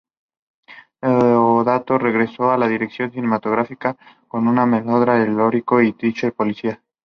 Deodato 0.99 1.99
regresó 1.99 2.49
a 2.49 2.57
la 2.57 2.67
dirección 2.67 3.11
cinematográfica 3.11 3.95
con 4.27 4.47
un 4.47 4.55
melodrama 4.67 5.21
erótico 5.23 5.79
y 5.79 5.89
un 5.89 5.97
thriller 5.97 6.33
policial. 6.33 6.81